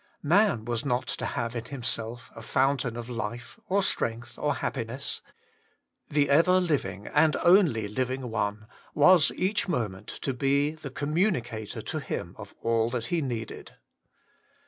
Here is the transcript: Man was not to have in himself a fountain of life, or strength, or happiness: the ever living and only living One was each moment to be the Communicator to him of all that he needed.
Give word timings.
Man 0.23 0.65
was 0.65 0.83
not 0.83 1.05
to 1.05 1.27
have 1.27 1.55
in 1.55 1.65
himself 1.65 2.31
a 2.35 2.41
fountain 2.41 2.97
of 2.97 3.07
life, 3.07 3.59
or 3.67 3.83
strength, 3.83 4.35
or 4.39 4.55
happiness: 4.55 5.21
the 6.09 6.27
ever 6.27 6.53
living 6.59 7.05
and 7.05 7.35
only 7.43 7.87
living 7.87 8.31
One 8.31 8.65
was 8.95 9.31
each 9.35 9.67
moment 9.67 10.07
to 10.23 10.33
be 10.33 10.71
the 10.71 10.89
Communicator 10.89 11.83
to 11.83 11.99
him 11.99 12.33
of 12.39 12.55
all 12.61 12.89
that 12.89 13.05
he 13.13 13.21
needed. 13.21 13.73